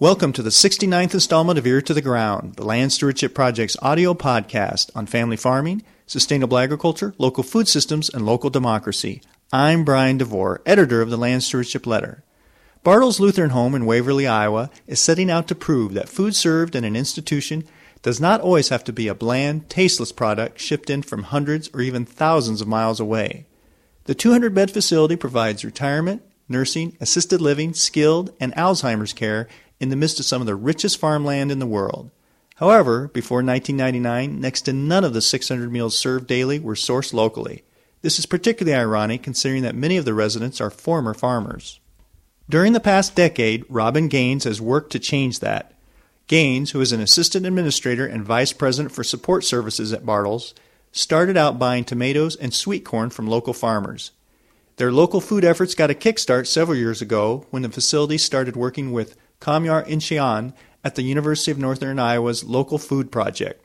[0.00, 4.14] Welcome to the 69th installment of Ear to the Ground, the Land Stewardship Project's audio
[4.14, 9.22] podcast on family farming, sustainable agriculture, local food systems, and local democracy.
[9.52, 12.22] I'm Brian DeVore, editor of the Land Stewardship Letter.
[12.84, 16.84] Bartels Lutheran Home in Waverly, Iowa is setting out to prove that food served in
[16.84, 17.64] an institution
[18.02, 21.80] does not always have to be a bland, tasteless product shipped in from hundreds or
[21.80, 23.46] even thousands of miles away.
[24.04, 29.48] The 200 bed facility provides retirement, nursing, assisted living, skilled, and Alzheimer's care
[29.80, 32.10] in the midst of some of the richest farmland in the world.
[32.56, 37.62] However, before 1999, next to none of the 600 meals served daily were sourced locally.
[38.02, 41.80] This is particularly ironic considering that many of the residents are former farmers.
[42.50, 45.74] During the past decade, Robin Gaines has worked to change that.
[46.26, 50.54] Gaines, who is an assistant administrator and vice president for support services at Bartels,
[50.90, 54.12] started out buying tomatoes and sweet corn from local farmers.
[54.76, 58.92] Their local food efforts got a kickstart several years ago when the facility started working
[58.92, 60.52] with Kamyar Enshayan
[60.84, 63.64] at the University of Northern Iowa's Local Food Project.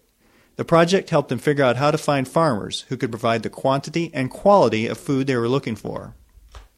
[0.55, 4.11] The project helped them figure out how to find farmers who could provide the quantity
[4.13, 6.15] and quality of food they were looking for.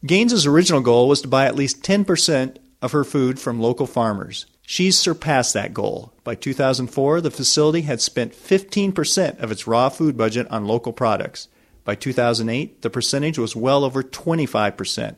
[0.04, 4.46] Gaines's original goal was to buy at least 10% of her food from local farmers.
[4.62, 6.12] She's surpassed that goal.
[6.24, 11.48] By 2004, the facility had spent 15% of its raw food budget on local products.
[11.84, 15.16] By 2008, the percentage was well over 25%.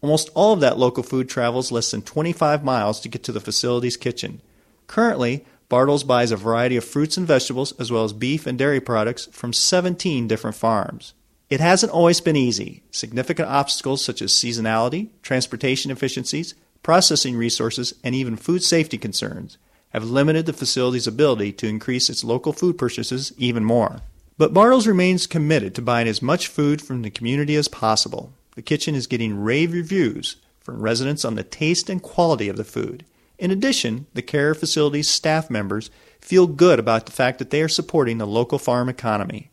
[0.00, 3.40] Almost all of that local food travels less than 25 miles to get to the
[3.40, 4.40] facility's kitchen.
[4.86, 8.80] Currently, Bartels buys a variety of fruits and vegetables, as well as beef and dairy
[8.80, 11.14] products, from 17 different farms.
[11.50, 12.82] It hasn't always been easy.
[12.90, 19.58] Significant obstacles such as seasonality, transportation efficiencies, processing resources, and even food safety concerns
[19.90, 24.00] have limited the facility's ability to increase its local food purchases even more.
[24.36, 28.32] But Bartels remains committed to buying as much food from the community as possible.
[28.58, 32.64] The kitchen is getting rave reviews from residents on the taste and quality of the
[32.64, 33.04] food.
[33.38, 37.68] In addition, the care facility's staff members feel good about the fact that they are
[37.68, 39.52] supporting the local farm economy.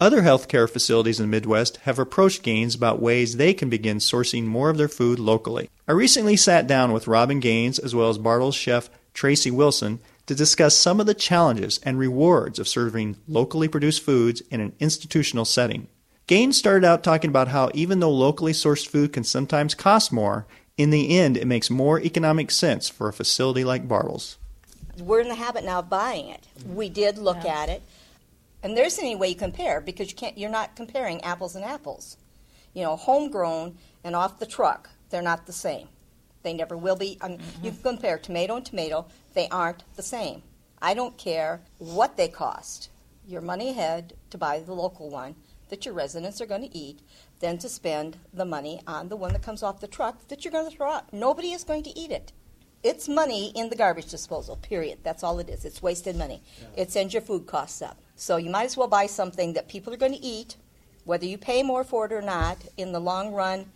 [0.00, 4.44] Other healthcare facilities in the Midwest have approached Gaines about ways they can begin sourcing
[4.44, 5.68] more of their food locally.
[5.88, 10.36] I recently sat down with Robin Gaines as well as Bartels chef Tracy Wilson to
[10.36, 15.44] discuss some of the challenges and rewards of serving locally produced foods in an institutional
[15.44, 15.88] setting.
[16.26, 20.44] Gaines started out talking about how even though locally sourced food can sometimes cost more,
[20.76, 24.36] in the end it makes more economic sense for a facility like Bartels.
[24.98, 26.44] We're in the habit now of buying it.
[26.66, 27.60] We did look yeah.
[27.60, 27.82] at it,
[28.60, 30.36] and there's any way you compare because you can't.
[30.36, 32.16] You're not comparing apples and apples.
[32.74, 35.86] You know, homegrown and off the truck, they're not the same.
[36.42, 37.18] They never will be.
[37.20, 37.64] I mean, mm-hmm.
[37.66, 40.42] You can compare tomato and tomato; they aren't the same.
[40.82, 42.90] I don't care what they cost.
[43.28, 45.36] Your money ahead to buy the local one
[45.68, 47.00] that your residents are going to eat
[47.40, 50.52] than to spend the money on the one that comes off the truck that you're
[50.52, 51.12] going to throw out.
[51.12, 52.32] Nobody is going to eat it.
[52.82, 54.98] It's money in the garbage disposal, period.
[55.02, 55.64] That's all it is.
[55.64, 56.42] It's wasted money.
[56.60, 56.82] Yeah.
[56.82, 57.98] It sends your food costs up.
[58.14, 60.56] So you might as well buy something that people are going to eat,
[61.04, 62.58] whether you pay more for it or not.
[62.76, 63.66] In the long run,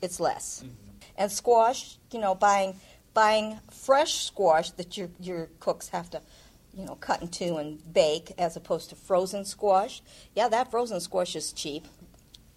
[0.00, 0.62] it's less.
[0.64, 0.74] Mm-hmm.
[1.16, 2.76] And squash, you know, buying
[3.12, 6.22] buying fresh squash that your your cooks have to
[6.74, 10.02] you know, cut in two and bake as opposed to frozen squash.
[10.34, 11.86] Yeah, that frozen squash is cheap.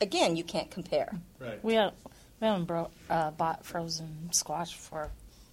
[0.01, 1.13] Again, you can't compare.
[1.39, 1.63] Right.
[1.63, 1.93] We, have,
[2.39, 5.09] we haven't bro- uh, bought frozen squash for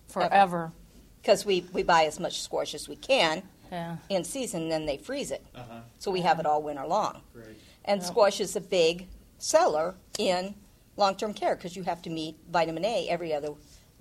[0.09, 0.73] forever.
[1.23, 3.97] Because we, we buy as much squash as we can yeah.
[4.09, 5.45] in season, then they freeze it.
[5.55, 5.81] Uh-huh.
[5.99, 7.23] So we have it all winter long.
[7.35, 7.61] Great.
[7.85, 8.09] And yep.
[8.09, 9.07] squash is a big
[9.39, 10.55] seller in
[10.97, 13.51] long term care because you have to meet vitamin A every other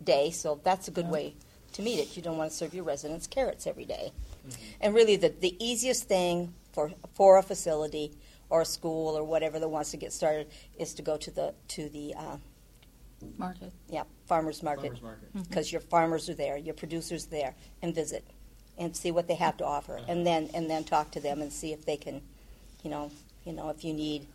[0.04, 1.14] day, so that's a good yep.
[1.14, 1.36] way
[1.74, 2.16] to meet it.
[2.16, 4.12] You don't want to serve your residents carrots every day.
[4.48, 4.62] Mm-hmm.
[4.82, 8.12] And really, the, the easiest thing for, for a facility
[8.50, 10.48] or a school or whatever that wants to get started
[10.78, 12.38] is to go to the to the uh,
[13.38, 13.72] market.
[13.90, 14.94] Yeah, farmers market.
[15.34, 15.74] Because mm-hmm.
[15.74, 18.24] your farmers are there, your producers are there, and visit
[18.78, 20.06] and see what they have to offer, uh-huh.
[20.08, 22.22] and then and then talk to them and see if they can,
[22.84, 23.12] you know,
[23.46, 24.26] you know, if you need.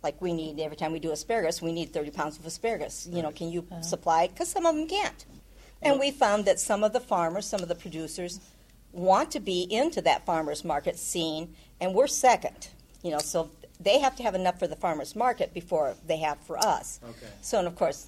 [0.00, 3.08] Like we need every time we do asparagus, we need 30 pounds of asparagus.
[3.10, 3.82] You know, can you uh-huh.
[3.82, 4.28] supply?
[4.28, 5.26] Because some of them can't.
[5.82, 8.40] And we found that some of the farmers, some of the producers,
[8.92, 12.68] want to be into that farmers market scene, and we're second.
[13.02, 16.38] You know, so they have to have enough for the farmers market before they have
[16.38, 17.00] for us.
[17.04, 17.32] Okay.
[17.42, 18.06] So, and of course,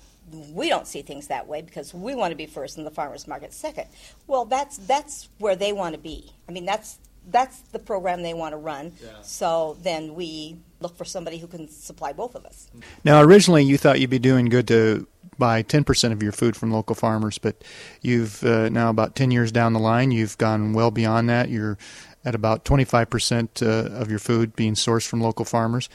[0.53, 3.27] we don't see things that way because we want to be first and the farmers
[3.27, 3.87] market second.
[4.27, 6.33] Well, that's that's where they want to be.
[6.49, 6.99] I mean, that's
[7.31, 8.93] that's the program they want to run.
[9.03, 9.11] Yeah.
[9.23, 12.69] So then we look for somebody who can supply both of us.
[13.05, 15.07] Now, originally you thought you'd be doing good to
[15.41, 17.65] buy 10% of your food from local farmers, but
[18.01, 21.49] you've uh, now about 10 years down the line, you've gone well beyond that.
[21.49, 21.77] You're
[22.25, 25.89] at about 25% uh, of your food being sourced from local farmers.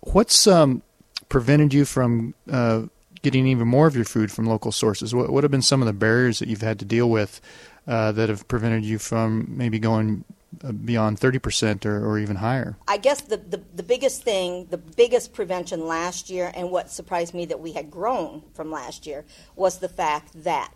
[0.00, 0.82] What's um,
[1.28, 2.82] prevented you from uh,
[3.22, 5.14] getting even more of your food from local sources?
[5.14, 7.40] What, what, have been some of the barriers that you've had to deal with
[7.86, 10.24] uh, that have prevented you from maybe going
[10.84, 12.76] beyond 30% or, or even higher?
[12.88, 17.34] I guess the, the, the biggest thing, the biggest prevention last year, and what surprised
[17.34, 19.24] me that we had grown from last year,
[19.56, 20.72] was the fact that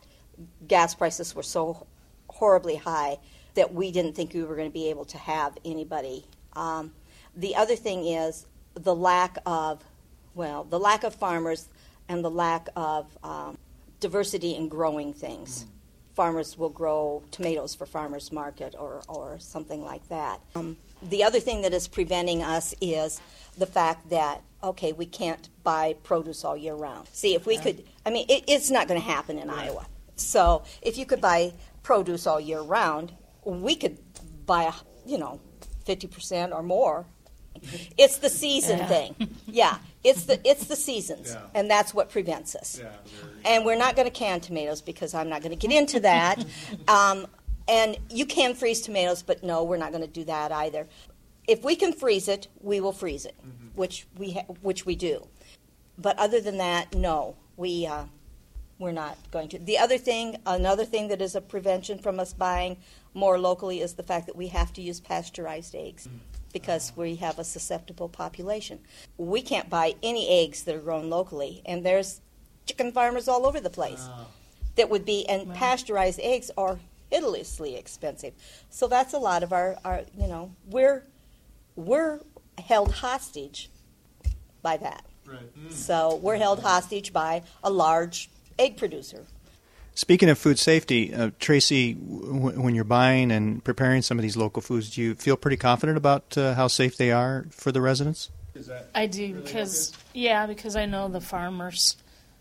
[0.66, 1.86] gas prices were so
[2.28, 3.18] horribly high
[3.54, 6.24] that we didn't think we were going to be able to have anybody.
[6.54, 6.92] Um,
[7.36, 9.82] the other thing is the lack of,
[10.34, 11.68] well, the lack of farmers
[12.08, 13.58] and the lack of um,
[14.00, 15.66] diversity in growing things
[16.14, 20.40] farmers will grow tomatoes for farmers market or, or something like that.
[20.54, 23.20] Um, the other thing that is preventing us is
[23.58, 27.06] the fact that okay, we can't buy produce all year round.
[27.12, 29.68] See, if we could, I mean, it, it's not going to happen in right.
[29.68, 29.86] Iowa.
[30.16, 31.52] So if you could buy
[31.82, 33.12] produce all year round,
[33.44, 33.98] we could
[34.46, 34.72] buy,
[35.04, 35.40] you know,
[35.84, 37.04] fifty percent or more.
[37.98, 38.86] It's the season yeah.
[38.86, 39.14] thing.
[39.46, 41.40] Yeah, it's the it's the seasons, yeah.
[41.54, 42.78] and that's what prevents us.
[42.80, 42.90] Yeah,
[43.44, 46.44] and we're not going to can tomatoes because I'm not going to get into that.
[46.88, 47.26] um,
[47.66, 50.86] and you can freeze tomatoes, but no, we're not going to do that either.
[51.48, 53.68] If we can freeze it, we will freeze it, mm-hmm.
[53.74, 55.26] which we ha- which we do.
[55.96, 58.04] But other than that, no, we uh,
[58.78, 59.58] we're not going to.
[59.58, 62.76] The other thing, another thing that is a prevention from us buying
[63.14, 66.06] more locally is the fact that we have to use pasteurized eggs.
[66.06, 68.78] Mm-hmm because we have a susceptible population.
[69.18, 72.22] We can't buy any eggs that are grown locally, and there's
[72.64, 74.26] chicken farmers all over the place oh.
[74.76, 76.78] that would be, and pasteurized eggs are
[77.10, 78.32] hideously expensive.
[78.70, 81.04] So that's a lot of our, our you know, we're
[81.76, 82.20] we're
[82.56, 83.68] held hostage
[84.62, 85.04] by that.
[85.26, 85.58] Right.
[85.58, 85.72] Mm.
[85.72, 89.26] So we're held hostage by a large egg producer.
[89.96, 94.36] Speaking of food safety, uh, Tracy, w- when you're buying and preparing some of these
[94.36, 97.80] local foods, do you feel pretty confident about uh, how safe they are for the
[97.80, 98.30] residents?
[98.94, 101.96] I do really because yeah, because I know the farmers.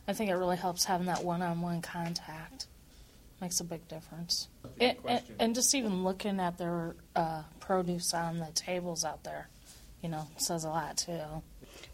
[0.07, 2.67] I think it really helps having that one-on-one contact.
[3.39, 4.47] Makes a big difference.
[4.79, 9.49] It, and, and, just even looking at their uh, produce on the tables out there,
[10.01, 11.19] you know, says a lot too.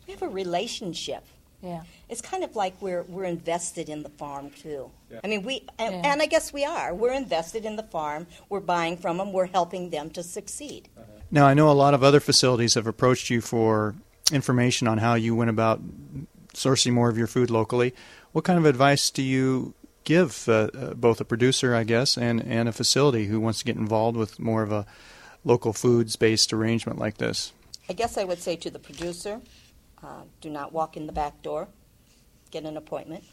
[0.06, 1.26] We have a relationship
[1.62, 1.82] yeah.
[2.08, 4.92] It's kind of like we're we're invested in the farm too.
[5.12, 5.20] Yeah.
[5.24, 6.12] I mean, we and, yeah.
[6.12, 6.94] and, I guess we are.
[6.94, 8.28] We're invested in the farm.
[8.48, 9.34] We're buying from them.
[9.34, 10.90] We're helping them to succeed.
[10.98, 11.06] Uh-huh.
[11.32, 13.96] Now, I know a lot of other facilities have approached you for
[14.32, 15.82] information on how you went about
[16.54, 17.94] sourcing more of your food locally.
[18.32, 19.74] What kind of advice do you
[20.04, 23.66] give uh, uh, both a producer, I guess, and and a facility who wants to
[23.66, 24.86] get involved with more of a
[25.44, 27.52] local foods based arrangement like this?
[27.90, 29.42] I guess I would say to the producer
[30.04, 31.68] uh, do not walk in the back door.
[32.52, 33.24] Get an appointment.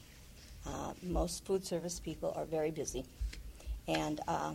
[0.66, 3.04] Uh, most food service people are very busy.
[3.86, 4.54] And uh,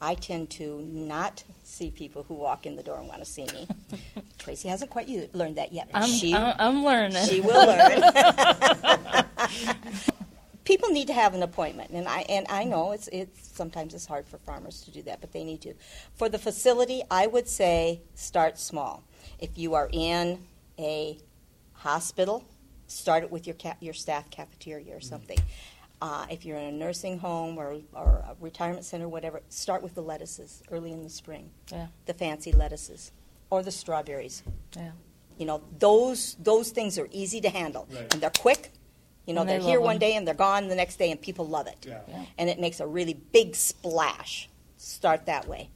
[0.00, 3.44] I tend to not see people who walk in the door and want to see
[3.46, 3.68] me.
[4.38, 5.88] Tracy hasn't quite learned that yet.
[5.94, 7.24] I'm, she, I'm learning.
[7.26, 8.02] She will learn.
[10.64, 14.06] people need to have an appointment, and I and I know it's it's sometimes it's
[14.06, 15.74] hard for farmers to do that, but they need to.
[16.14, 19.02] For the facility, I would say start small.
[19.40, 20.44] If you are in
[20.78, 21.18] a
[21.78, 22.44] hospital,
[22.86, 25.38] start it with your, ca- your staff cafeteria or something.
[26.00, 29.94] Uh, if you're in a nursing home or, or a retirement center, whatever, start with
[29.94, 31.50] the lettuces early in the spring.
[31.72, 31.88] Yeah.
[32.06, 33.10] The fancy lettuces
[33.50, 34.42] or the strawberries.
[34.76, 34.92] Yeah.
[35.38, 38.12] You know, those those things are easy to handle right.
[38.12, 38.72] and they're quick.
[39.26, 40.00] You know, and they're they here one them.
[40.00, 41.84] day and they're gone the next day, and people love it.
[41.86, 42.00] Yeah.
[42.08, 42.24] Yeah.
[42.38, 44.48] And it makes a really big splash.
[44.78, 45.70] Start that way